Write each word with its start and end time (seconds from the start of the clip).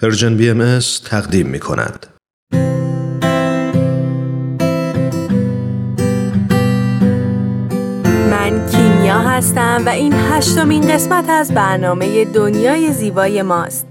Persian 0.00 0.36
BM 0.36 0.78
تقدیم 1.04 1.46
می 1.46 1.60
کند. 1.60 2.06
من 8.30 8.70
کیمیا 8.70 9.18
هستم 9.18 9.82
و 9.86 9.88
این 9.88 10.12
هشتمین 10.12 10.94
قسمت 10.94 11.28
از 11.28 11.54
برنامه 11.54 12.24
دنیای 12.24 12.92
زیبای 12.92 13.42
ماست. 13.42 13.86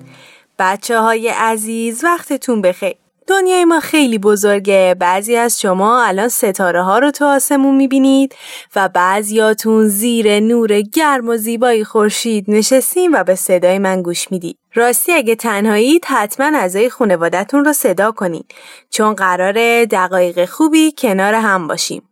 بچه 0.60 1.00
های 1.00 1.28
عزیز 1.28 2.04
وقتتون 2.04 2.62
بخیر. 2.62 2.96
دنیای 3.28 3.66
ما 3.66 3.80
خیلی 3.80 4.18
بزرگه. 4.18 4.96
بعضی 5.00 5.36
از 5.36 5.62
شما 5.62 6.04
الان 6.04 6.30
ستاره 6.30 6.84
ها 6.84 7.00
رو 7.00 7.12
تو 7.12 7.26
آسمون 7.26 7.76
می‌بینید 7.76 8.36
و 8.76 8.90
بعضیاتون 8.90 9.88
زیر 9.88 10.40
نور 10.40 10.82
گرم 10.82 11.30
و 11.30 11.38
زیبای 11.38 11.84
خورشید 11.84 12.46
نشستین 12.48 13.16
و 13.16 13.24
به 13.24 13.36
صدای 13.36 13.80
من 13.80 14.02
گوش 14.02 14.32
می‌دید. 14.32 14.58
راستی 14.74 15.12
اگه 15.14 15.36
تنهایید 15.36 16.06
حتما 16.06 16.58
اعضای 16.58 16.90
خانوادتون 16.90 17.66
رو 17.66 17.74
صدا 17.74 18.12
کنید 18.12 18.54
چون 18.90 19.14
قرار 19.14 19.86
دقایق 19.86 20.46
خوبی 20.46 20.94
کنار 20.98 21.34
هم 21.34 21.68
باشیم. 21.68 22.11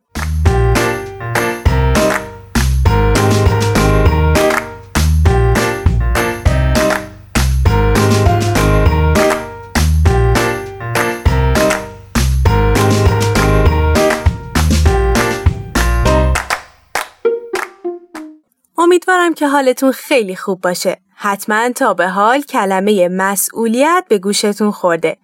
امیدوارم 19.10 19.34
که 19.34 19.48
حالتون 19.48 19.92
خیلی 19.92 20.36
خوب 20.36 20.62
باشه. 20.62 20.98
حتما 21.16 21.70
تا 21.70 21.94
به 21.94 22.08
حال 22.08 22.42
کلمه 22.42 23.08
مسئولیت 23.08 24.06
به 24.10 24.18
گوشتون 24.18 24.72
خورده. 24.72 25.18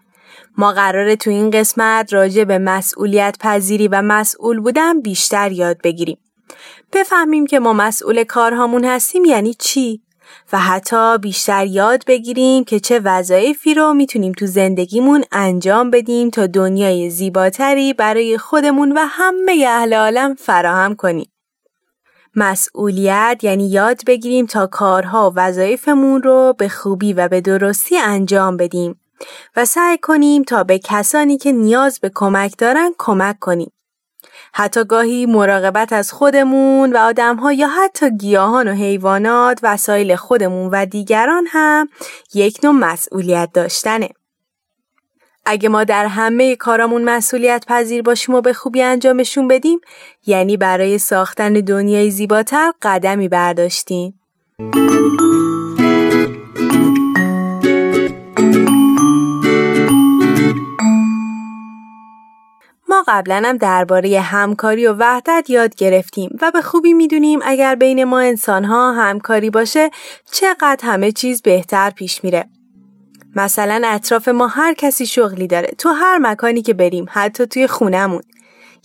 ما 0.57 0.71
قراره 0.71 1.15
تو 1.15 1.29
این 1.29 1.49
قسمت 1.49 2.13
راجع 2.13 2.43
به 2.43 2.57
مسئولیت 2.57 3.37
پذیری 3.39 3.87
و 3.87 4.01
مسئول 4.01 4.59
بودن 4.59 5.01
بیشتر 5.01 5.51
یاد 5.51 5.77
بگیریم. 5.83 6.17
بفهمیم 6.93 7.47
که 7.47 7.59
ما 7.59 7.73
مسئول 7.73 8.23
کارهامون 8.23 8.85
هستیم 8.85 9.25
یعنی 9.25 9.53
چی؟ 9.53 10.01
و 10.53 10.59
حتی 10.59 11.17
بیشتر 11.17 11.65
یاد 11.65 12.03
بگیریم 12.07 12.63
که 12.63 12.79
چه 12.79 12.99
وظایفی 12.99 13.73
رو 13.73 13.93
می‌تونیم 13.93 14.31
تو 14.31 14.45
زندگیمون 14.45 15.23
انجام 15.31 15.91
بدیم 15.91 16.29
تا 16.29 16.47
دنیای 16.47 17.09
زیباتری 17.09 17.93
برای 17.93 18.37
خودمون 18.37 18.91
و 18.91 18.99
همه 18.99 19.65
اهل 19.67 19.93
عالم 19.93 20.35
فراهم 20.35 20.95
کنیم. 20.95 21.34
مسئولیت 22.35 23.39
یعنی 23.43 23.69
یاد 23.69 24.01
بگیریم 24.07 24.45
تا 24.45 24.67
کارها 24.67 25.31
و 25.31 25.33
وظایفمون 25.39 26.23
رو 26.23 26.55
به 26.57 26.69
خوبی 26.69 27.13
و 27.13 27.27
به 27.27 27.41
درستی 27.41 27.97
انجام 27.97 28.57
بدیم 28.57 29.01
و 29.55 29.65
سعی 29.65 29.97
کنیم 29.97 30.43
تا 30.43 30.63
به 30.63 30.79
کسانی 30.79 31.37
که 31.37 31.51
نیاز 31.51 31.99
به 31.99 32.11
کمک 32.15 32.53
دارن 32.57 32.91
کمک 32.97 33.39
کنیم. 33.39 33.71
حتی 34.53 34.83
گاهی 34.85 35.25
مراقبت 35.25 35.93
از 35.93 36.11
خودمون 36.11 36.93
و 36.93 36.97
آدمها 36.97 37.53
یا 37.53 37.67
حتی 37.67 38.17
گیاهان 38.17 38.67
و 38.67 38.71
حیوانات 38.71 39.59
وسایل 39.63 40.15
خودمون 40.15 40.69
و 40.71 40.85
دیگران 40.85 41.47
هم 41.49 41.89
یک 42.33 42.59
نوع 42.63 42.73
مسئولیت 42.73 43.49
داشتنه. 43.53 44.09
اگه 45.45 45.69
ما 45.69 45.83
در 45.83 46.05
همه 46.05 46.55
کارامون 46.55 47.03
مسئولیت 47.03 47.65
پذیر 47.67 48.01
باشیم 48.01 48.35
و 48.35 48.41
به 48.41 48.53
خوبی 48.53 48.81
انجامشون 48.81 49.47
بدیم 49.47 49.79
یعنی 50.25 50.57
برای 50.57 50.97
ساختن 50.97 51.53
دنیای 51.53 52.11
زیباتر 52.11 52.73
قدمی 52.81 53.27
برداشتیم. 53.27 54.19
ما 62.89 63.03
قبلا 63.07 63.41
هم 63.45 63.57
درباره 63.57 64.19
همکاری 64.19 64.87
و 64.87 64.93
وحدت 64.93 65.49
یاد 65.49 65.75
گرفتیم 65.75 66.37
و 66.41 66.51
به 66.51 66.61
خوبی 66.61 66.93
می‌دونیم 66.93 67.39
اگر 67.43 67.75
بین 67.75 68.03
ما 68.03 68.19
انسانها 68.19 68.93
همکاری 68.93 69.49
باشه 69.49 69.89
چقدر 70.31 70.79
همه 70.83 71.11
چیز 71.11 71.41
بهتر 71.41 71.89
پیش 71.89 72.23
میره. 72.23 72.45
مثلا 73.35 73.81
اطراف 73.85 74.27
ما 74.27 74.47
هر 74.47 74.73
کسی 74.73 75.05
شغلی 75.05 75.47
داره 75.47 75.67
تو 75.77 75.89
هر 75.89 76.17
مکانی 76.17 76.61
که 76.61 76.73
بریم 76.73 77.05
حتی 77.09 77.45
توی 77.45 77.67
خونمون 77.67 78.21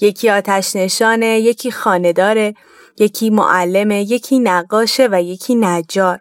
یکی 0.00 0.30
آتش 0.30 0.76
نشانه 0.76 1.40
یکی 1.40 1.70
خانه 1.70 2.12
داره 2.12 2.54
یکی 2.98 3.30
معلمه 3.30 4.02
یکی 4.02 4.38
نقاشه 4.38 5.08
و 5.12 5.22
یکی 5.22 5.54
نجار 5.54 6.20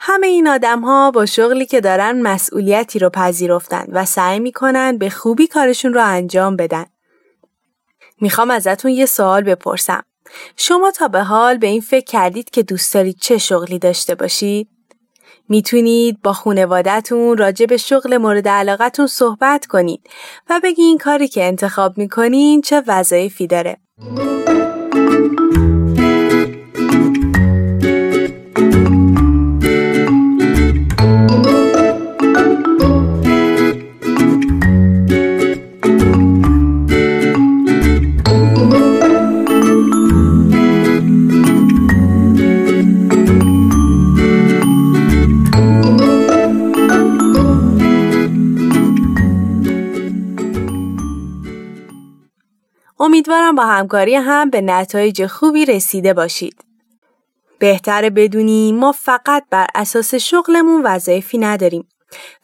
همه 0.00 0.26
این 0.26 0.48
آدم 0.48 0.80
ها 0.80 1.10
با 1.10 1.26
شغلی 1.26 1.66
که 1.66 1.80
دارن 1.80 2.22
مسئولیتی 2.22 2.98
رو 2.98 3.10
پذیرفتن 3.10 3.86
و 3.88 4.04
سعی 4.04 4.40
می‌کنن 4.40 4.98
به 4.98 5.10
خوبی 5.10 5.46
کارشون 5.46 5.94
رو 5.94 6.04
انجام 6.04 6.56
بدن. 6.56 6.84
می‌خوام 8.20 8.50
ازتون 8.50 8.90
یه 8.90 9.06
سوال 9.06 9.42
بپرسم. 9.42 10.02
شما 10.56 10.90
تا 10.90 11.08
به 11.08 11.22
حال 11.22 11.58
به 11.58 11.66
این 11.66 11.80
فکر 11.80 12.04
کردید 12.04 12.50
که 12.50 12.62
دوست 12.62 12.94
دارید 12.94 13.18
چه 13.20 13.38
شغلی 13.38 13.78
داشته 13.78 14.14
باشید؟ 14.14 14.75
می‌تونید 15.48 16.22
با 16.22 16.32
خونوادتون 16.32 17.36
راجع 17.36 17.66
به 17.66 17.76
شغل 17.76 18.16
مورد 18.16 18.48
علاقتون 18.48 19.06
صحبت 19.06 19.66
کنید 19.66 20.00
و 20.50 20.60
بگین 20.64 20.98
کاری 20.98 21.28
که 21.28 21.44
انتخاب 21.44 21.98
می‌کنین 21.98 22.60
چه 22.60 22.82
وظایفی 22.86 23.46
داره. 23.46 23.76
با 53.56 53.66
همکاری 53.66 54.14
هم 54.14 54.50
به 54.50 54.60
نتایج 54.60 55.26
خوبی 55.26 55.64
رسیده 55.64 56.14
باشید. 56.14 56.64
بهتر 57.58 58.10
بدونیم 58.10 58.76
ما 58.76 58.92
فقط 58.92 59.44
بر 59.50 59.66
اساس 59.74 60.14
شغلمون 60.14 60.82
وظایفی 60.84 61.38
نداریم 61.38 61.88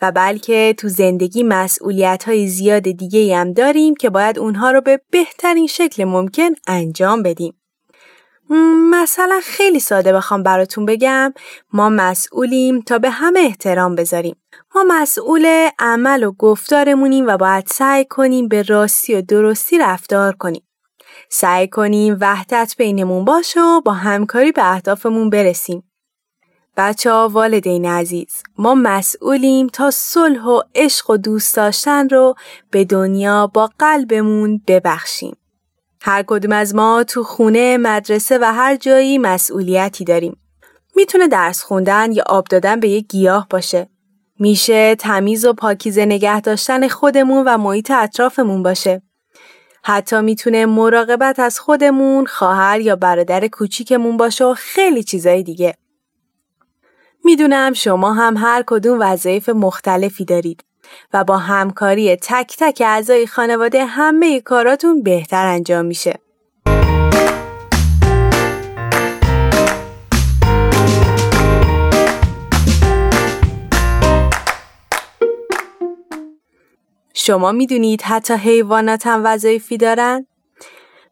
و 0.02 0.12
بلکه 0.12 0.74
تو 0.78 0.88
زندگی 0.88 1.42
مسئولیت 1.42 2.24
های 2.24 2.46
زیاد 2.46 2.82
دیگه 2.82 3.36
هم 3.36 3.52
داریم 3.52 3.94
که 3.94 4.10
باید 4.10 4.38
اونها 4.38 4.70
رو 4.70 4.80
به 4.80 5.00
بهترین 5.10 5.66
شکل 5.66 6.04
ممکن 6.04 6.50
انجام 6.66 7.22
بدیم. 7.22 7.54
مثلا 8.90 9.40
خیلی 9.42 9.80
ساده 9.80 10.12
بخوام 10.12 10.42
براتون 10.42 10.86
بگم 10.86 11.34
ما 11.72 11.88
مسئولیم 11.88 12.80
تا 12.80 12.98
به 12.98 13.10
همه 13.10 13.40
احترام 13.40 13.94
بذاریم. 13.94 14.36
ما 14.74 14.84
مسئول 14.88 15.68
عمل 15.78 16.24
و 16.24 16.32
گفتارمونیم 16.32 17.26
و 17.26 17.36
باید 17.36 17.66
سعی 17.66 18.04
کنیم 18.04 18.48
به 18.48 18.62
راستی 18.62 19.14
و 19.14 19.22
درستی 19.22 19.78
رفتار 19.78 20.32
کنیم. 20.32 20.62
سعی 21.28 21.68
کنیم 21.68 22.16
وحدت 22.20 22.74
بینمون 22.78 23.24
باشه 23.24 23.60
و 23.60 23.80
با 23.80 23.92
همکاری 23.92 24.52
به 24.52 24.72
اهدافمون 24.72 25.30
برسیم. 25.30 25.82
بچه 26.76 27.12
ها 27.12 27.28
والدین 27.28 27.86
عزیز 27.86 28.42
ما 28.58 28.74
مسئولیم 28.74 29.66
تا 29.66 29.90
صلح 29.90 30.44
و 30.44 30.60
عشق 30.74 31.10
و 31.10 31.16
دوست 31.16 31.56
داشتن 31.56 32.08
رو 32.08 32.34
به 32.70 32.84
دنیا 32.84 33.46
با 33.46 33.70
قلبمون 33.78 34.62
ببخشیم. 34.66 35.36
هر 36.02 36.24
کدوم 36.26 36.52
از 36.52 36.74
ما 36.74 37.04
تو 37.04 37.22
خونه، 37.22 37.76
مدرسه 37.76 38.38
و 38.38 38.44
هر 38.44 38.76
جایی 38.76 39.18
مسئولیتی 39.18 40.04
داریم. 40.04 40.36
می‌تونه 40.96 41.28
درس 41.28 41.62
خوندن 41.62 42.12
یا 42.12 42.24
آب 42.26 42.44
دادن 42.44 42.80
به 42.80 42.88
یک 42.88 43.08
گیاه 43.08 43.46
باشه. 43.50 43.88
میشه 44.38 44.94
تمیز 44.94 45.44
و 45.44 45.52
پاکیزه 45.52 46.04
نگه 46.04 46.40
داشتن 46.40 46.88
خودمون 46.88 47.44
و 47.46 47.58
محیط 47.58 47.90
اطرافمون 47.90 48.62
باشه. 48.62 49.02
حتی 49.84 50.20
می‌تونه 50.20 50.66
مراقبت 50.66 51.38
از 51.38 51.60
خودمون، 51.60 52.26
خواهر 52.26 52.80
یا 52.80 52.96
برادر 52.96 53.48
کوچیکمون 53.48 54.16
باشه 54.16 54.44
و 54.44 54.54
خیلی 54.54 55.02
چیزای 55.02 55.42
دیگه. 55.42 55.74
می‌دونم 57.24 57.72
شما 57.72 58.12
هم 58.12 58.36
هر 58.36 58.64
کدوم 58.66 58.98
وظایف 59.00 59.48
مختلفی 59.48 60.24
دارید 60.24 60.64
و 61.12 61.24
با 61.24 61.38
همکاری 61.38 62.16
تک 62.16 62.56
تک 62.58 62.82
اعضای 62.86 63.26
خانواده 63.26 63.84
همه 63.84 64.40
کاراتون 64.40 65.02
بهتر 65.02 65.46
انجام 65.46 65.84
میشه. 65.84 66.18
شما 77.24 77.52
می‌دونید 77.52 78.02
حتی 78.02 78.34
حیوانات 78.34 79.06
هم 79.06 79.22
وظایفی 79.24 79.76
دارن؟ 79.76 80.26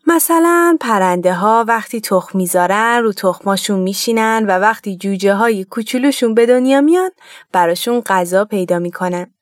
مثلا 0.06 0.76
پرنده 0.80 1.34
ها 1.34 1.64
وقتی 1.68 2.00
تخم 2.00 2.38
می‌ذارن 2.38 3.00
رو 3.02 3.12
تخماشون 3.12 3.80
میشینن 3.80 4.44
و 4.48 4.50
وقتی 4.50 4.96
جوجه 4.96 5.34
های 5.34 5.64
کوچولوشون 5.64 6.34
به 6.34 6.46
دنیا 6.46 6.80
میان 6.80 7.10
براشون 7.52 8.00
غذا 8.00 8.44
پیدا 8.44 8.78
می‌کنن. 8.78 9.34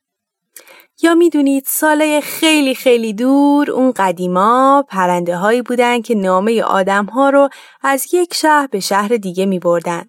یا 1.02 1.14
می‌دونید 1.14 1.64
ساله 1.66 2.20
خیلی 2.20 2.74
خیلی 2.74 3.12
دور 3.12 3.70
اون 3.70 3.92
قدیما 3.96 4.84
پرنده 4.88 5.36
هایی 5.36 5.62
بودن 5.62 6.00
که 6.02 6.14
نامه 6.14 6.62
آدم 6.62 7.04
ها 7.04 7.30
رو 7.30 7.48
از 7.82 8.14
یک 8.14 8.34
شهر 8.34 8.66
به 8.66 8.80
شهر 8.80 9.08
دیگه 9.08 9.46
می 9.46 9.58
بردن. 9.58 10.08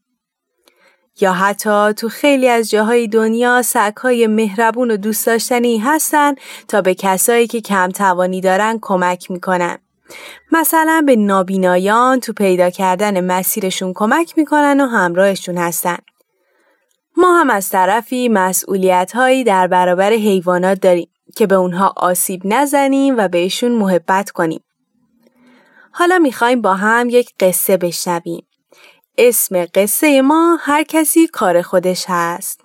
یا 1.21 1.33
حتی 1.33 1.93
تو 1.93 2.09
خیلی 2.09 2.47
از 2.47 2.69
جاهای 2.69 3.07
دنیا 3.07 3.61
سگهای 3.61 4.27
مهربون 4.27 4.91
و 4.91 4.97
دوست 4.97 5.25
داشتنی 5.25 5.77
هستن 5.77 6.35
تا 6.67 6.81
به 6.81 6.95
کسایی 6.95 7.47
که 7.47 7.61
کم 7.61 7.89
توانی 7.89 8.41
دارن 8.41 8.79
کمک 8.81 9.31
می‌کنن. 9.31 9.77
مثلا 10.51 11.03
به 11.05 11.15
نابینایان 11.15 12.19
تو 12.19 12.33
پیدا 12.33 12.69
کردن 12.69 13.25
مسیرشون 13.25 13.93
کمک 13.95 14.37
می‌کنن 14.37 14.81
و 14.81 14.85
همراهشون 14.85 15.57
هستن. 15.57 15.97
ما 17.17 17.39
هم 17.39 17.49
از 17.49 17.69
طرفی 17.69 18.29
مسئولیت 18.29 19.11
هایی 19.15 19.43
در 19.43 19.67
برابر 19.67 20.11
حیوانات 20.11 20.81
داریم 20.81 21.09
که 21.35 21.47
به 21.47 21.55
اونها 21.55 21.93
آسیب 21.97 22.41
نزنیم 22.45 23.17
و 23.17 23.27
بهشون 23.27 23.71
محبت 23.71 24.31
کنیم. 24.31 24.63
حالا 25.91 26.19
می‌خوایم 26.19 26.61
با 26.61 26.73
هم 26.73 27.09
یک 27.09 27.33
قصه 27.39 27.77
بشنویم. 27.77 28.48
اسم 29.21 29.65
قصه 29.65 30.21
ما 30.21 30.57
هر 30.61 30.83
کسی 30.83 31.27
کار 31.27 31.61
خودش 31.61 32.05
هست. 32.07 32.61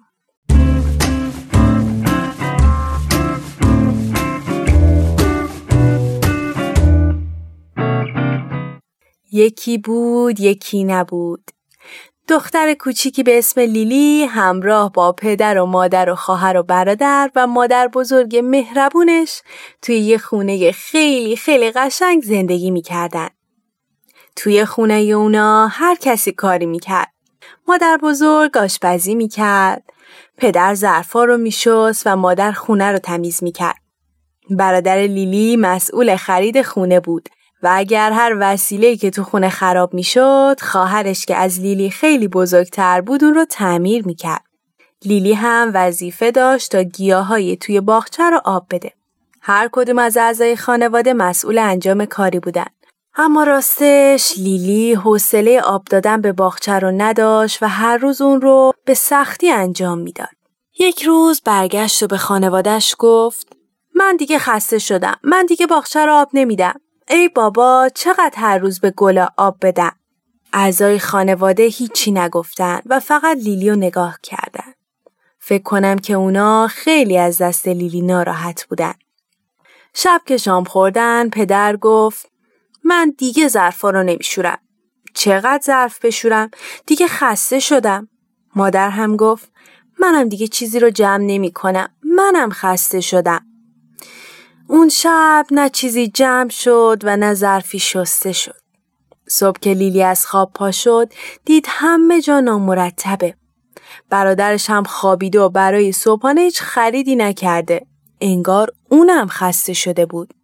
یکی 9.32 9.78
بود 9.78 10.40
یکی 10.40 10.84
نبود 10.84 11.50
دختر 12.28 12.74
کوچیکی 12.74 13.22
به 13.22 13.38
اسم 13.38 13.60
لیلی 13.60 14.24
همراه 14.24 14.92
با 14.92 15.12
پدر 15.12 15.58
و 15.58 15.66
مادر 15.66 16.10
و 16.10 16.14
خواهر 16.14 16.56
و 16.56 16.62
برادر 16.62 17.30
و 17.36 17.46
مادر 17.46 17.88
بزرگ 17.88 18.36
مهربونش 18.36 19.42
توی 19.82 19.98
یه 19.98 20.18
خونه 20.18 20.72
خیلی 20.72 21.36
خیلی 21.36 21.70
قشنگ 21.70 22.22
زندگی 22.22 22.70
می‌کردن. 22.70 23.28
توی 24.36 24.64
خونه 24.64 24.94
اونا 24.94 25.66
هر 25.66 25.96
کسی 26.00 26.32
کاری 26.32 26.66
می‌کرد. 26.66 27.12
مادر 27.68 27.98
بزرگ 28.02 28.56
آشپزی 28.56 29.14
می‌کرد. 29.14 29.82
پدر 30.38 30.74
ظرفا 30.74 31.24
رو 31.24 31.36
میشست 31.36 32.02
و 32.06 32.16
مادر 32.16 32.52
خونه 32.52 32.92
رو 32.92 32.98
تمیز 32.98 33.42
می‌کرد. 33.42 33.76
برادر 34.50 34.96
لیلی 34.96 35.56
مسئول 35.56 36.16
خرید 36.16 36.62
خونه 36.62 37.00
بود 37.00 37.28
و 37.62 37.70
اگر 37.72 38.12
هر 38.12 38.36
وسیله 38.40 38.96
که 38.96 39.10
تو 39.10 39.24
خونه 39.24 39.48
خراب 39.48 39.94
می‌شد 39.94 40.56
خواهرش 40.60 41.26
که 41.26 41.36
از 41.36 41.60
لیلی 41.60 41.90
خیلی 41.90 42.28
بزرگتر 42.28 43.00
بود 43.00 43.24
اون 43.24 43.34
رو 43.34 43.44
تعمیر 43.44 44.06
می‌کرد. 44.06 44.44
لیلی 45.04 45.32
هم 45.32 45.70
وظیفه 45.74 46.30
داشت 46.30 46.72
تا 46.72 46.82
گیاهای 46.82 47.56
توی 47.56 47.80
باغچه 47.80 48.30
رو 48.30 48.40
آب 48.44 48.66
بده. 48.70 48.92
هر 49.40 49.68
کدوم 49.72 49.98
از 49.98 50.16
اعضای 50.16 50.56
خانواده 50.56 51.12
مسئول 51.12 51.58
انجام 51.58 52.04
کاری 52.04 52.40
بودن. 52.40 52.66
اما 53.16 53.44
راستش 53.44 54.32
لیلی 54.38 54.94
حوصله 54.94 55.60
آب 55.60 55.84
دادن 55.84 56.20
به 56.20 56.32
باغچه 56.32 56.72
رو 56.72 56.90
نداشت 56.90 57.62
و 57.62 57.68
هر 57.68 57.96
روز 57.96 58.22
اون 58.22 58.40
رو 58.40 58.72
به 58.84 58.94
سختی 58.94 59.50
انجام 59.50 59.98
می‌داد. 59.98 60.28
یک 60.78 61.02
روز 61.02 61.40
برگشت 61.44 62.02
و 62.02 62.06
به 62.06 62.18
خانوادش 62.18 62.94
گفت 62.98 63.56
من 63.94 64.16
دیگه 64.16 64.38
خسته 64.38 64.78
شدم. 64.78 65.16
من 65.22 65.46
دیگه 65.46 65.66
باغچه 65.66 66.06
رو 66.06 66.12
آب 66.12 66.28
نمیدم. 66.34 66.80
ای 67.08 67.28
بابا 67.28 67.88
چقدر 67.94 68.34
هر 68.36 68.58
روز 68.58 68.80
به 68.80 68.90
گل 68.90 69.26
آب 69.36 69.56
بدم. 69.62 69.96
اعضای 70.52 70.98
خانواده 70.98 71.62
هیچی 71.62 72.12
نگفتن 72.12 72.80
و 72.86 73.00
فقط 73.00 73.36
لیلی 73.36 73.70
رو 73.70 73.76
نگاه 73.76 74.18
کردن. 74.22 74.74
فکر 75.38 75.62
کنم 75.62 75.96
که 75.98 76.14
اونا 76.14 76.68
خیلی 76.68 77.18
از 77.18 77.38
دست 77.38 77.68
لیلی 77.68 78.02
ناراحت 78.02 78.66
بودن. 78.66 78.94
شب 79.94 80.20
که 80.26 80.36
شام 80.36 80.64
خوردن 80.64 81.28
پدر 81.28 81.76
گفت 81.76 82.33
من 82.84 83.14
دیگه 83.18 83.48
ظرفا 83.48 83.90
رو 83.90 84.02
نمیشورم. 84.02 84.58
چقدر 85.14 85.60
ظرف 85.64 85.98
بشورم؟ 86.04 86.50
دیگه 86.86 87.06
خسته 87.06 87.60
شدم. 87.60 88.08
مادر 88.56 88.90
هم 88.90 89.16
گفت 89.16 89.52
منم 90.00 90.28
دیگه 90.28 90.46
چیزی 90.46 90.80
رو 90.80 90.90
جمع 90.90 91.24
نمی 91.24 91.52
کنم. 91.52 91.88
منم 92.02 92.50
خسته 92.50 93.00
شدم. 93.00 93.46
اون 94.68 94.88
شب 94.88 95.46
نه 95.50 95.70
چیزی 95.70 96.08
جمع 96.08 96.48
شد 96.48 97.00
و 97.04 97.16
نه 97.16 97.34
ظرفی 97.34 97.78
شسته 97.78 98.32
شد. 98.32 98.60
صبح 99.28 99.58
که 99.58 99.74
لیلی 99.74 100.02
از 100.02 100.26
خواب 100.26 100.52
پا 100.54 100.70
شد 100.70 101.12
دید 101.44 101.66
همه 101.68 102.20
جا 102.20 102.40
نامرتبه. 102.40 103.34
برادرش 104.10 104.70
هم 104.70 104.82
خوابیده 104.82 105.40
و 105.40 105.48
برای 105.48 105.92
صبحانه 105.92 106.40
هیچ 106.40 106.60
خریدی 106.60 107.16
نکرده. 107.16 107.86
انگار 108.20 108.70
اونم 108.88 109.26
خسته 109.28 109.72
شده 109.72 110.06
بود. 110.06 110.34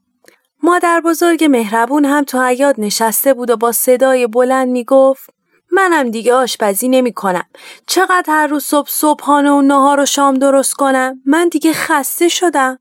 مادر 0.63 1.01
بزرگ 1.05 1.45
مهربون 1.45 2.05
هم 2.05 2.25
تو 2.25 2.43
حیات 2.43 2.79
نشسته 2.79 3.35
بود 3.35 3.51
و 3.51 3.57
با 3.57 3.73
صدای 3.73 4.27
بلند 4.27 4.69
می‌گفت 4.69 5.31
منم 5.73 6.11
دیگه 6.11 6.35
آشپزی 6.35 6.89
نمی 6.89 7.13
کنم. 7.13 7.45
چقدر 7.87 8.25
هر 8.29 8.47
روز 8.47 8.65
صبح 8.65 8.89
صبحانه 8.91 9.51
و 9.51 9.63
نهار 9.63 10.01
و 10.01 10.07
شام 10.07 10.35
درست 10.35 10.75
کنم؟ 10.75 11.23
من 11.27 11.49
دیگه 11.49 11.73
خسته 11.73 12.29
شدم. 12.29 12.79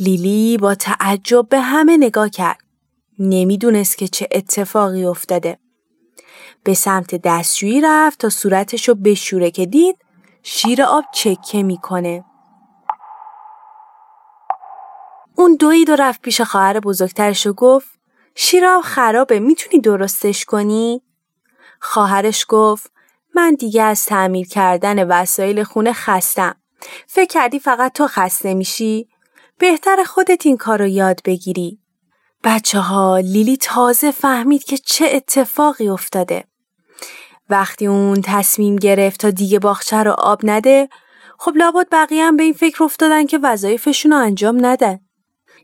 لیلی 0.00 0.56
با 0.56 0.74
تعجب 0.74 1.48
به 1.48 1.60
همه 1.60 1.96
نگاه 1.96 2.28
کرد. 2.28 2.58
نمی‌دونست 3.18 3.98
که 3.98 4.08
چه 4.08 4.28
اتفاقی 4.32 5.04
افتاده. 5.04 5.58
به 6.64 6.74
سمت 6.74 7.14
دستشویی 7.14 7.80
رفت 7.80 8.20
تا 8.20 8.28
صورتشو 8.28 8.94
بشوره 8.94 9.50
که 9.50 9.66
دید 9.66 9.96
شیر 10.42 10.82
آب 10.82 11.04
چکه 11.14 11.62
می‌کنه. 11.62 12.24
اون 15.38 15.54
دوید 15.54 15.90
و 15.90 15.96
رفت 15.96 16.22
پیش 16.22 16.40
خواهر 16.40 16.80
بزرگترش 16.80 17.46
و 17.46 17.52
گفت 17.52 17.88
شیر 18.34 18.66
آب 18.66 18.82
خرابه 18.82 19.38
می‌تونی 19.38 19.80
درستش 19.82 20.44
کنی؟ 20.44 21.02
خواهرش 21.80 22.46
گفت 22.48 22.92
من 23.34 23.54
دیگه 23.54 23.82
از 23.82 24.06
تعمیر 24.06 24.48
کردن 24.48 25.08
وسایل 25.08 25.62
خونه 25.62 25.92
خستم. 25.92 26.56
فکر 27.06 27.28
کردی 27.28 27.58
فقط 27.58 27.92
تو 27.92 28.06
خسته 28.06 28.54
میشی؟ 28.54 29.08
بهتر 29.58 30.04
خودت 30.04 30.46
این 30.46 30.56
کار 30.56 30.78
رو 30.78 30.86
یاد 30.86 31.20
بگیری. 31.24 31.78
بچه 32.44 32.78
ها 32.78 33.18
لیلی 33.18 33.56
تازه 33.56 34.10
فهمید 34.10 34.64
که 34.64 34.76
چه 34.78 35.06
اتفاقی 35.12 35.88
افتاده. 35.88 36.44
وقتی 37.50 37.86
اون 37.86 38.20
تصمیم 38.24 38.76
گرفت 38.76 39.20
تا 39.20 39.30
دیگه 39.30 39.58
باغچه 39.58 40.02
رو 40.02 40.12
آب 40.12 40.40
نده 40.42 40.88
خب 41.38 41.52
لابد 41.56 41.86
بقیه 41.92 42.24
هم 42.24 42.36
به 42.36 42.42
این 42.42 42.52
فکر 42.52 42.84
افتادن 42.84 43.26
که 43.26 43.38
وظایفشون 43.42 44.12
رو 44.12 44.18
انجام 44.18 44.66
نده. 44.66 45.00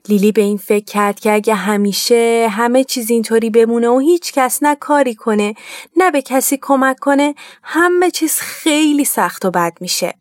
لیلی 0.09 0.33
به 0.33 0.43
این 0.43 0.57
فکر 0.57 0.85
کرد 0.85 1.21
که 1.21 1.33
اگه 1.33 1.55
همیشه 1.55 2.49
همه 2.51 2.85
چیز 2.85 3.11
اینطوری 3.11 3.51
بمونه 3.51 3.89
و 3.89 3.99
هیچ 3.99 4.33
کس 4.33 4.63
نه 4.63 4.75
کاری 4.75 5.15
کنه 5.15 5.55
نه 5.97 6.11
به 6.11 6.23
کسی 6.23 6.59
کمک 6.63 6.99
کنه 6.99 7.35
همه 7.63 8.11
چیز 8.11 8.35
خیلی 8.41 9.05
سخت 9.05 9.45
و 9.45 9.51
بد 9.51 9.73
میشه. 9.81 10.15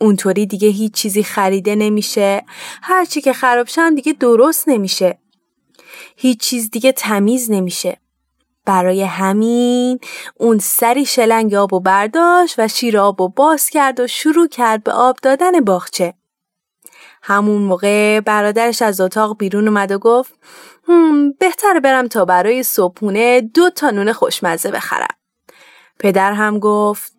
اونطوری 0.00 0.46
دیگه 0.46 0.68
هیچ 0.68 0.92
چیزی 0.92 1.22
خریده 1.22 1.74
نمیشه. 1.74 2.44
هرچی 2.82 3.20
که 3.20 3.32
خراب 3.32 3.68
شم 3.68 3.94
دیگه 3.94 4.12
درست 4.12 4.68
نمیشه. 4.68 5.18
هیچ 6.16 6.40
چیز 6.40 6.70
دیگه 6.70 6.92
تمیز 6.92 7.50
نمیشه. 7.50 8.00
برای 8.64 9.02
همین 9.02 9.98
اون 10.36 10.58
سری 10.58 11.06
شلنگ 11.06 11.54
آب 11.54 11.72
و 11.72 11.80
برداشت 11.80 12.54
و 12.58 12.68
شیر 12.68 12.98
آب 12.98 13.20
و 13.20 13.28
باز 13.28 13.70
کرد 13.70 14.00
و 14.00 14.06
شروع 14.06 14.48
کرد 14.48 14.84
به 14.84 14.92
آب 14.92 15.16
دادن 15.22 15.60
باغچه. 15.60 16.14
همون 17.22 17.62
موقع 17.62 18.20
برادرش 18.20 18.82
از 18.82 19.00
اتاق 19.00 19.38
بیرون 19.38 19.68
اومد 19.68 19.92
و 19.92 19.98
گفت 19.98 20.34
بهتر 21.38 21.80
برم 21.80 22.08
تا 22.08 22.24
برای 22.24 22.62
صبحونه 22.62 23.40
دو 23.40 23.70
تا 23.70 23.90
نون 23.90 24.12
خوشمزه 24.12 24.70
بخرم. 24.70 25.14
پدر 25.98 26.32
هم 26.32 26.58
گفت 26.58 27.12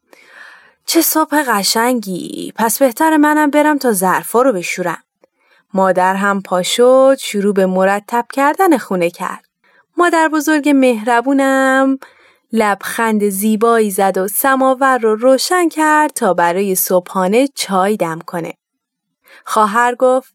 چه 0.85 1.01
صبح 1.01 1.43
قشنگی 1.47 2.53
پس 2.55 2.79
بهتر 2.79 3.17
منم 3.17 3.49
برم 3.49 3.77
تا 3.77 3.91
ظرفا 3.91 4.41
رو 4.41 4.53
بشورم. 4.53 5.03
مادر 5.73 6.15
هم 6.15 6.41
پا 6.41 6.63
شروع 7.19 7.53
به 7.53 7.65
مرتب 7.65 8.25
کردن 8.33 8.77
خونه 8.77 9.09
کرد. 9.09 9.45
مادر 9.97 10.27
بزرگ 10.27 10.69
مهربونم 10.69 11.97
لبخند 12.51 13.29
زیبایی 13.29 13.91
زد 13.91 14.17
و 14.17 14.27
سماور 14.27 14.97
رو 14.97 15.15
روشن 15.15 15.69
کرد 15.69 16.11
تا 16.13 16.33
برای 16.33 16.75
صبحانه 16.75 17.47
چای 17.55 17.97
دم 17.97 18.19
کنه. 18.25 18.58
خواهر 19.45 19.95
گفت 19.95 20.33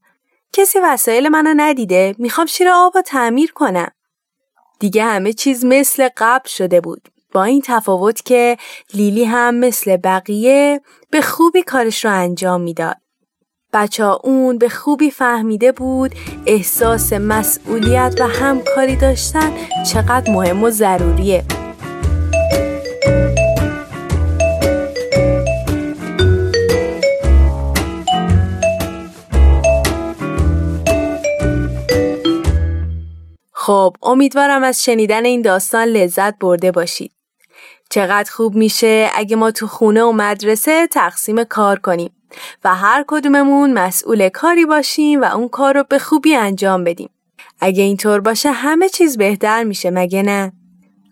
کسی 0.53 0.79
وسایل 0.79 1.29
منو 1.29 1.55
ندیده 1.57 2.15
می‌خوام 2.19 2.47
شیر 2.47 2.69
آب 2.69 2.97
و 2.97 3.03
تعمیر 3.03 3.53
کنم 3.53 3.91
دیگه 4.81 5.05
همه 5.05 5.33
چیز 5.33 5.65
مثل 5.65 6.09
قبل 6.17 6.49
شده 6.49 6.81
بود 6.81 7.09
با 7.33 7.45
این 7.45 7.63
تفاوت 7.65 8.23
که 8.25 8.57
لیلی 8.95 9.25
هم 9.25 9.55
مثل 9.55 9.97
بقیه 9.97 10.81
به 11.11 11.21
خوبی 11.21 11.63
کارش 11.63 12.05
رو 12.05 12.11
انجام 12.11 12.61
می‌داد. 12.61 12.97
بچه 13.73 14.05
اون 14.05 14.59
به 14.59 14.69
خوبی 14.69 15.11
فهمیده 15.11 15.73
بود 15.73 16.15
احساس 16.47 17.13
مسئولیت 17.13 18.15
و 18.21 18.25
همکاری 18.27 18.97
داشتن 18.97 19.53
چقدر 19.93 20.33
مهم 20.33 20.63
و 20.63 20.71
ضروریه. 20.71 21.45
خب 33.65 33.97
امیدوارم 34.03 34.63
از 34.63 34.85
شنیدن 34.85 35.25
این 35.25 35.43
داستان 35.43 35.89
لذت 35.89 36.39
برده 36.39 36.73
باشید. 36.73 37.13
چقدر 37.91 38.31
خوب 38.31 38.55
میشه 38.55 39.11
اگه 39.15 39.37
ما 39.37 39.51
تو 39.51 39.67
خونه 39.67 40.03
و 40.03 40.13
مدرسه 40.13 40.87
تقسیم 40.87 41.45
کار 41.45 41.79
کنیم 41.79 42.11
و 42.65 42.75
هر 42.75 43.05
کدوممون 43.09 43.73
مسئول 43.73 44.29
کاری 44.29 44.65
باشیم 44.65 45.21
و 45.21 45.25
اون 45.25 45.49
کار 45.49 45.75
رو 45.75 45.85
به 45.89 45.99
خوبی 45.99 46.35
انجام 46.35 46.85
بدیم. 46.85 47.11
اگه 47.61 47.83
اینطور 47.83 48.21
باشه 48.21 48.51
همه 48.51 48.89
چیز 48.89 49.19
بهتر 49.19 49.65
میشه 49.65 49.91
مگه 49.91 50.23
نه؟ 50.23 50.53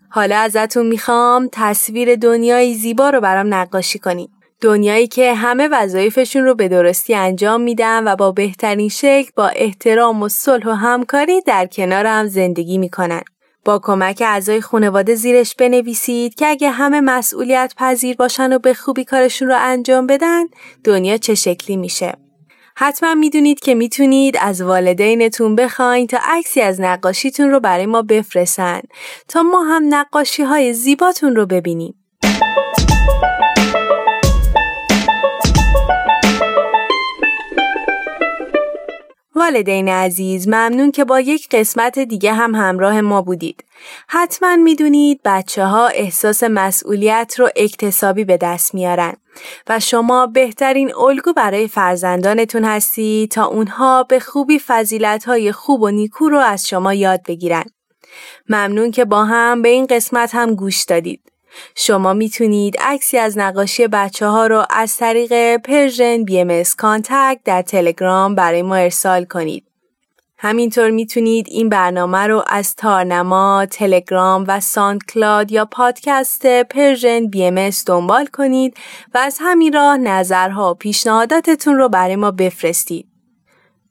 حالا 0.09 0.37
ازتون 0.37 0.87
می‌خوام 0.87 1.49
تصویر 1.51 2.15
دنیای 2.15 2.73
زیبا 2.73 3.09
رو 3.09 3.21
برام 3.21 3.53
نقاشی 3.53 3.99
کنیم. 3.99 4.29
دنیایی 4.63 5.07
که 5.07 5.33
همه 5.33 5.67
وظایفشون 5.71 6.43
رو 6.43 6.55
به 6.55 6.67
درستی 6.67 7.15
انجام 7.15 7.61
میدن 7.61 8.07
و 8.07 8.15
با 8.15 8.31
بهترین 8.31 8.89
شکل 8.89 9.31
با 9.35 9.47
احترام 9.47 10.21
و 10.21 10.29
صلح 10.29 10.67
و 10.67 10.71
همکاری 10.71 11.41
در 11.41 11.65
کنار 11.65 12.05
هم 12.05 12.27
زندگی 12.27 12.77
می‌کنن. 12.77 13.21
با 13.65 13.79
کمک 13.79 14.23
اعضای 14.25 14.61
خانواده 14.61 15.15
زیرش 15.15 15.55
بنویسید 15.55 16.35
که 16.35 16.47
اگه 16.47 16.69
همه 16.69 17.01
مسئولیت 17.01 17.73
پذیر 17.77 18.15
باشن 18.15 18.53
و 18.53 18.59
به 18.59 18.73
خوبی 18.73 19.03
کارشون 19.05 19.47
رو 19.47 19.55
انجام 19.59 20.07
بدن 20.07 20.43
دنیا 20.83 21.17
چه 21.17 21.35
شکلی 21.35 21.77
میشه. 21.77 22.13
حتما 22.75 23.15
می‌دونید 23.15 23.59
که 23.59 23.75
می‌تونید 23.75 24.37
از 24.41 24.61
والدینتون 24.61 25.55
بخواین 25.55 26.07
تا 26.07 26.17
عکسی 26.23 26.61
از 26.61 26.81
نقاشیتون 26.81 27.51
رو 27.51 27.59
برای 27.59 27.85
ما 27.85 28.01
بفرستن 28.01 28.81
تا 29.27 29.43
ما 29.43 29.63
هم 29.63 29.83
نقاشی 29.89 30.43
های 30.43 30.73
زیباتون 30.73 31.35
رو 31.35 31.45
ببینیم. 31.45 32.02
والدین 39.35 39.89
عزیز 39.89 40.47
ممنون 40.47 40.91
که 40.91 41.05
با 41.05 41.19
یک 41.19 41.49
قسمت 41.51 41.99
دیگه 41.99 42.33
هم 42.33 42.55
همراه 42.55 43.01
ما 43.01 43.21
بودید. 43.21 43.63
حتما 44.07 44.55
می‌دونید 44.55 45.21
بچه 45.25 45.65
ها 45.65 45.87
احساس 45.87 46.43
مسئولیت 46.43 47.35
رو 47.37 47.49
اکتسابی 47.55 48.23
به 48.23 48.37
دست 48.37 48.73
میارن 48.75 49.13
و 49.69 49.79
شما 49.79 50.27
بهترین 50.27 50.95
الگو 50.95 51.33
برای 51.33 51.67
فرزندانتون 51.67 52.63
هستی 52.63 53.27
تا 53.31 53.45
اونها 53.45 54.03
به 54.03 54.19
خوبی 54.19 54.59
فضیلت 54.59 55.23
های 55.23 55.51
خوب 55.51 55.81
و 55.81 55.89
نیکو 55.89 56.29
رو 56.29 56.37
از 56.37 56.67
شما 56.67 56.93
یاد 56.93 57.21
بگیرن. 57.27 57.63
ممنون 58.49 58.91
که 58.91 59.05
با 59.05 59.25
هم 59.25 59.61
به 59.61 59.69
این 59.69 59.85
قسمت 59.85 60.35
هم 60.35 60.55
گوش 60.55 60.83
دادید. 60.83 61.32
شما 61.75 62.13
می‌تونید 62.13 62.77
عکسی 62.79 63.17
از 63.17 63.37
نقاشی 63.37 63.87
بچه 63.87 64.27
ها 64.27 64.47
رو 64.47 64.65
از 64.69 64.97
طریق 64.97 65.57
Persian 65.57 66.23
BM 66.23 66.63
contact 66.77 67.39
در 67.45 67.61
تلگرام 67.61 68.35
برای 68.35 68.61
ما 68.61 68.75
ارسال 68.75 69.25
کنید. 69.25 69.63
همینطور 70.37 70.89
می‌تونید 70.89 71.45
این 71.49 71.69
برنامه 71.69 72.27
رو 72.27 72.43
از 72.47 72.75
تارنما، 72.75 73.65
تلگرام 73.71 74.45
و 74.47 74.59
SoundCloud 74.59 75.51
یا 75.51 75.65
پادکست 75.65 76.45
Persian 76.45 77.27
BM 77.27 77.69
دنبال 77.87 78.25
کنید 78.25 78.77
و 79.13 79.17
از 79.17 79.37
همین 79.41 79.73
راه 79.73 79.97
نظرها 79.97 80.71
و 80.71 80.73
پیشنهاداتتون 80.73 81.77
رو 81.77 81.89
برای 81.89 82.15
ما 82.15 82.31
بفرستید. 82.31 83.12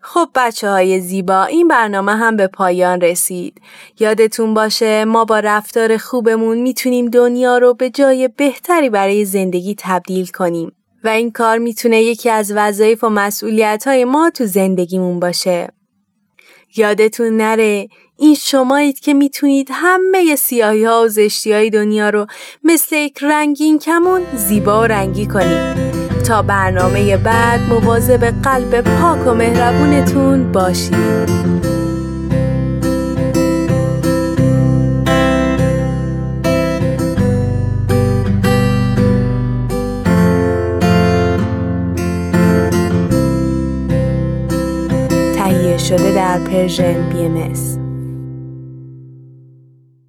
خب 0.05 0.29
بچه 0.35 0.69
های 0.69 1.01
زیبا 1.01 1.45
این 1.45 1.69
برنامه 1.69 2.17
هم 2.17 2.37
به 2.37 2.47
پایان 2.47 3.01
رسید. 3.01 3.61
یادتون 4.01 4.55
باشه 4.55 5.05
ما 5.05 5.25
با 5.25 5.39
رفتار 5.41 5.97
خوبمون 5.97 6.59
می‌تونیم 6.59 7.07
دنیا 7.07 7.59
رو 7.59 7.75
به 7.75 7.91
جای 7.91 8.29
بهتری 8.29 8.91
برای 8.91 9.25
زندگی 9.25 9.75
تبدیل 9.79 10.27
کنیم. 10.27 10.73
و 11.05 11.09
این 11.09 11.31
کار 11.31 11.59
می‌تونه 11.59 12.03
یکی 12.03 12.31
از 12.31 12.53
وظایف 12.57 13.05
و 13.05 13.09
مسئولیت 13.09 13.85
های 13.87 14.05
ما 14.05 14.31
تو 14.31 14.47
زندگیمون 14.47 15.21
باشه. 15.21 15.69
یادتون 16.77 17.37
نره 17.37 17.89
این 18.19 18.35
شمایید 18.35 19.01
که 19.01 19.15
می‌تونید 19.15 19.69
همه 19.73 20.37
سیاهی 20.37 20.85
ها 20.85 21.03
و 21.03 21.09
زشتی 21.09 21.53
های 21.53 21.71
دنیا 21.71 22.11
رو 22.11 22.27
مثل 22.65 22.97
یک 22.97 23.19
رنگین 23.23 23.79
کمون 23.79 24.23
زیبا 24.35 24.81
و 24.81 24.85
رنگی 24.85 25.27
کنید. 25.27 25.92
تا 26.33 26.43
برنامه 26.43 27.17
بعد 27.17 27.61
مواظب 27.61 28.25
قلب 28.25 28.81
پاک 28.81 29.27
و 29.27 29.35
مهربونتون 29.35 30.53
باشید 30.53 31.53
شده 45.79 46.15
در 46.15 46.39
پرژن 46.39 47.09
بی 47.09 47.29